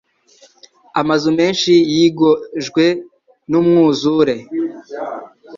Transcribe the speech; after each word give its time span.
Amazu 1.01 1.27
menshi 1.39 1.71
yogejwe 1.97 2.85
numwuzure. 3.49 4.35